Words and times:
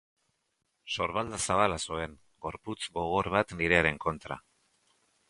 Sorbalda 0.93 1.39
zabala 1.47 1.77
zuen, 1.89 2.15
gorputz 2.45 2.79
gogor 2.97 3.29
bat 3.37 3.55
nirearen 3.61 4.01
kontra. 4.07 4.39